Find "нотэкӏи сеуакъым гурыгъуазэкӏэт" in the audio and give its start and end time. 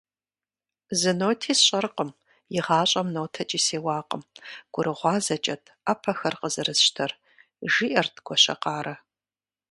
3.15-5.63